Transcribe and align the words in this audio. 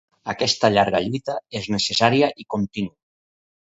Aquesta 0.31 0.71
llarga 0.77 1.03
lluita 1.05 1.37
és 1.61 1.71
necessària 1.77 2.35
i 2.47 2.51
contínua. 2.59 2.97